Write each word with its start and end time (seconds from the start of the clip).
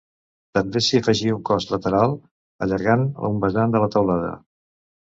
També 0.57 0.81
s'hi 0.85 1.01
afegí 1.03 1.29
un 1.35 1.43
cos 1.51 1.69
lateral, 1.75 2.17
allargant 2.67 3.07
un 3.33 3.41
vessant 3.47 3.79
de 3.81 3.87
la 3.89 3.95
teulada. 3.99 4.37